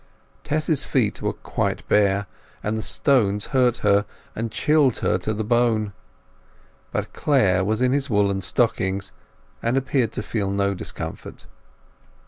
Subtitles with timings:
[0.43, 2.25] Tess's feet were quite bare,
[2.63, 5.93] and the stones hurt her, and chilled her to the bone;
[6.91, 9.11] but Clare was in his woollen stockings
[9.61, 11.45] and appeared to feel no discomfort.